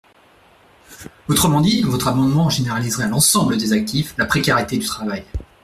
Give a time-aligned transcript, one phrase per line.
[1.27, 5.23] Autrement dit, votre amendement généraliserait à l’ensemble des actifs la précarité du travail.